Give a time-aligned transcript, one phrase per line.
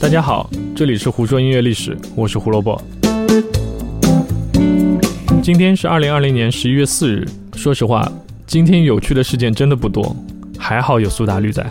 [0.00, 2.78] 大家好，这里是胡说音乐历史，我是胡萝卜。
[5.42, 7.26] 今天是二零二零年十一月四日。
[7.54, 8.10] 说实话，
[8.46, 10.14] 今天有趣的事件真的不多，
[10.58, 11.64] 还好有苏打绿在。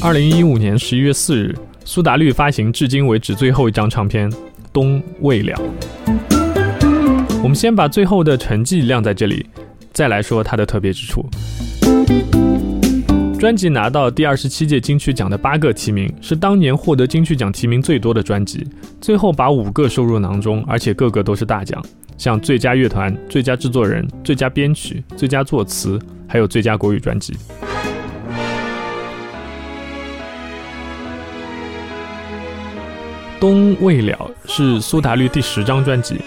[0.00, 4.30] 二零一五年十一月四日，苏打绿发行至今为止最后一张唱片
[4.72, 5.54] 《冬未了》。
[7.42, 9.46] 我们先把最后的成绩亮在这里，
[9.92, 11.24] 再来说它的特别之处。
[13.38, 18.66] 专辑拿到第二十七届金曲奖的八个提名，是当年获得金曲奖提名最多的专辑。
[19.00, 21.80] 最后把五个收入囊中，而且个个都是大奖，
[22.16, 27.32] 像最佳乐团、最佳制作人、最佳编曲、最佳作词，还有最佳国语专辑。
[33.40, 36.20] 《冬未了》是苏打绿第十张专辑，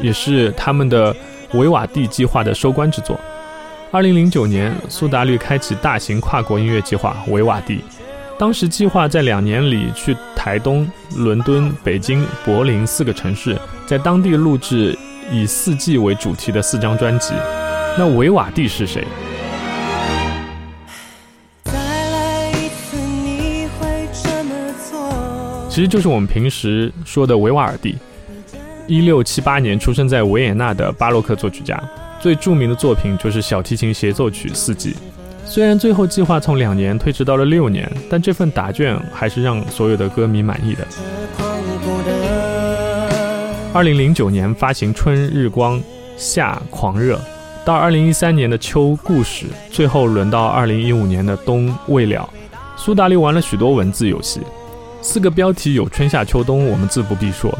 [0.00, 1.14] 也是他们的
[1.54, 3.18] 维瓦蒂计划的收官之作。
[3.90, 7.80] 二零零九年，苏打绿开启大型跨国音乐计划维瓦蒂。
[8.38, 14.96] 当时计划在两年里去台东、伦敦、北京、柏林四个城市，在当地录制
[15.32, 17.34] 以四季为主题的四张专辑。
[17.96, 19.04] 那维瓦蒂是谁？
[25.78, 27.94] 其实就是我们平时说的维瓦尔第。
[28.88, 31.80] 一六七八年出生在维也纳的巴洛克作曲家。
[32.18, 34.90] 最著名的作品就是小提琴协奏曲《四季》，
[35.44, 40.84] 虽然最后计划从两年推迟到了六年，但这份答卷还是让所有的歌迷满意的。
[43.72, 45.78] 二零零九年发行《春日光》，
[46.16, 47.20] 夏狂热，
[47.64, 52.28] 到二零一三年的秋故事，最后轮到二零一五年的冬未了。
[52.76, 54.40] 苏打绿玩了许多文字游戏，
[55.00, 57.56] 四个标题有春夏秋冬，我们自不必说，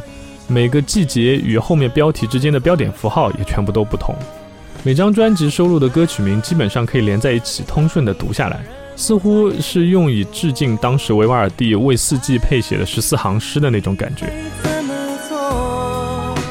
[0.49, 4.15] 每个季节与后面标题之间的标点符号也全部都不同。
[4.83, 8.61] 每张专辑收录的歌曲名基本上可以连在一起，通顺的读下来，
[8.97, 14.27] 似乎是用以致敬当时维瓦尔第为四季配写的十四行诗的那种感觉。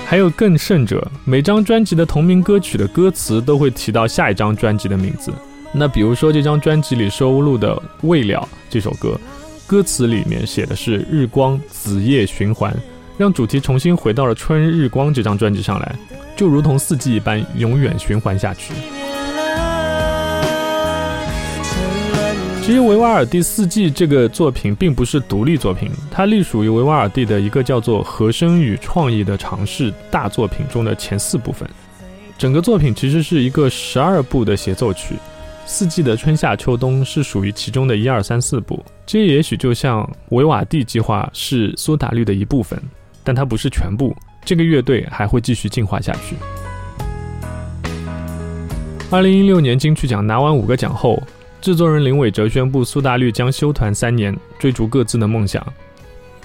[0.05, 5.31] 还有更甚者，每张专辑的同名歌曲的歌词都会提到下一张专辑的名字。
[5.73, 9.19] 那比如说这张专辑里收录的《未了》这首歌，
[9.67, 12.73] 歌词里面写的是日光子夜循环，
[13.17, 15.93] 让主题重新回到了春日光这张专辑上来。
[16.37, 18.73] 就如同四季一般，永远循环下去。
[22.61, 31.67] 其实维瓦尔第四季这个作品并不是独立作品，它隶属于维瓦尔第的一个叫做《和声与创意的尝试》大作品中的前四部分。
[32.37, 35.15] 整个作品其实是一个十二部的协奏曲，
[35.69, 38.83] 四季的春夏秋冬是属于其中的一二三四部。
[39.05, 42.81] 这也许就像维瓦蒂计划是苏打绿的一部分，
[43.21, 44.15] 但它不是全部。
[44.45, 46.37] 这个乐队还会继续进化下去。
[49.11, 51.21] 二零一六年金曲奖拿完五个奖后，
[51.59, 55.61] 制作人林伟哲宣布苏打绿将休团三年，追逐各自的梦想。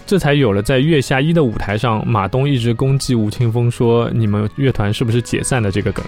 [0.04, 6.04] 这才有了在月下一的舞台上，马东一直攻击吴青峰说：“你们乐团是不是解散的？”这个梗。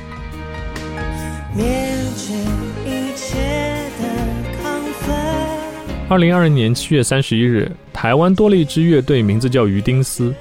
[6.15, 10.33] 二零二零年七月三十一日，台湾多了一支乐队，名字叫鱼丁丝。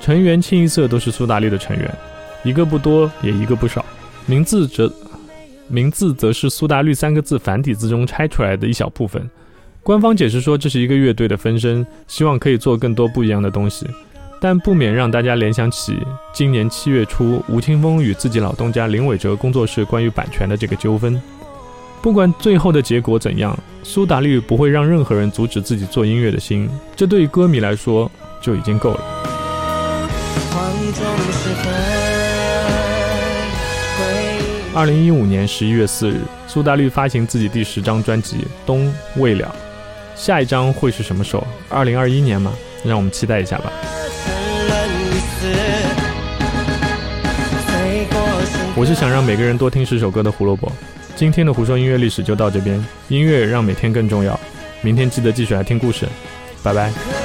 [0.00, 1.88] 成员清一色都是苏打绿的成员，
[2.42, 3.84] 一个不多，也一个不少。
[4.26, 4.92] 名字则
[5.68, 9.30] 名字则是苏打绿三个字繁体字中拆出来的一小部分。
[9.84, 13.86] 官方解释说，这是一个乐队的分身，希望可以做更多不一样的东西，
[14.40, 15.96] 但不免让大家联想起
[16.34, 21.22] 今年七月初吴青峰与自己老东家林伟哲工作室关于版权的这个纠纷。
[22.02, 29.00] 不管最后的结果怎样，苏打绿不会让任何人阻止自己做音乐的心，这对于歌迷来说就已经够了。
[34.74, 39.54] 二零一五年十一月四日，苏打绿发行自己第十张专辑《冬未了》，
[40.20, 41.46] 下一张会是什么时候？
[41.68, 42.52] 二零二一年吗？
[42.84, 43.70] 让我们期待一下吧。
[48.74, 50.72] 我是想让每个人多听十首歌的胡萝卜。
[51.14, 54.38] 今天的胡说音乐历史就到这边，音乐让每天更重要。
[54.80, 56.06] 明天记得继续来听故事，
[56.62, 57.21] 拜拜。